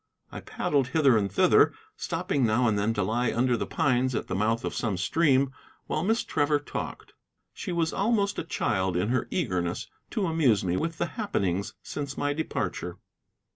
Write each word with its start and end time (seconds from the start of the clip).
I 0.31 0.39
paddled 0.41 0.87
hither 0.87 1.15
and 1.15 1.31
thither, 1.31 1.73
stopping 1.95 2.43
now 2.43 2.67
and 2.67 2.75
then 2.75 2.91
to 2.95 3.03
lie 3.03 3.31
under 3.31 3.55
the 3.55 3.67
pines 3.67 4.15
at 4.15 4.25
the 4.25 4.33
mouth 4.33 4.65
of 4.65 4.73
some 4.73 4.97
stream, 4.97 5.51
while 5.85 6.03
Miss 6.03 6.23
Trevor 6.23 6.57
talked. 6.57 7.13
She 7.53 7.71
was 7.71 7.93
almost 7.93 8.39
a 8.39 8.43
child 8.43 8.97
in 8.97 9.09
her 9.09 9.27
eagerness 9.29 9.85
to 10.09 10.25
amuse 10.25 10.63
me 10.63 10.75
with 10.75 10.97
the 10.97 11.05
happenings 11.05 11.75
since 11.83 12.17
my 12.17 12.33
departure. 12.33 12.97